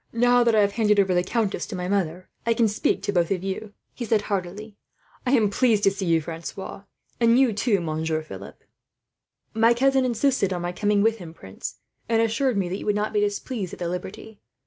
"Now 0.13 0.43
that 0.43 0.55
I 0.55 0.61
have 0.61 0.71
handed 0.71 0.99
over 0.99 1.13
the 1.13 1.21
countess 1.21 1.67
to 1.67 1.75
my 1.75 1.87
mother, 1.87 2.27
I 2.43 2.55
can 2.55 2.67
speak 2.67 3.03
to 3.03 3.11
you 3.11 3.13
both," 3.13 3.29
he 3.93 4.03
said 4.03 4.23
heartily. 4.23 4.75
"I 5.27 5.33
am 5.33 5.51
pleased 5.51 5.83
to 5.83 5.91
see 5.91 6.07
you, 6.07 6.19
Francois, 6.21 6.85
and 7.19 7.37
you 7.39 7.53
too, 7.53 7.79
Monsieur 7.79 8.23
Philip." 8.23 8.63
"My 9.53 9.75
cousin 9.75 10.03
insisted 10.03 10.53
on 10.53 10.63
my 10.63 10.71
coming 10.71 11.03
with 11.03 11.19
him, 11.19 11.35
prince, 11.35 11.81
and 12.09 12.19
assured 12.19 12.57
me 12.57 12.67
that 12.69 12.77
you 12.77 12.85
would 12.87 12.95
not 12.95 13.13
be 13.13 13.19
displeased 13.19 13.73
at 13.73 13.77
the 13.79 13.87
liberty. 13.87 14.39